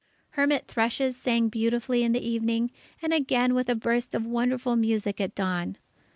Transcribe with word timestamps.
Hermit 0.31 0.67
thrushes 0.67 1.15
sang 1.15 1.49
beautifully 1.49 2.01
in 2.03 2.11
the 2.11 2.27
evening, 2.27 2.71
and 3.03 3.13
again 3.13 3.53
with 3.53 3.69
a 3.69 3.75
burst 3.75 4.15
of 4.15 4.25
wonderful 4.25 4.75
music 4.75 5.21
at 5.21 5.35
dawn. 5.35 5.77